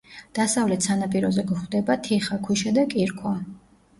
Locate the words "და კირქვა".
2.79-3.35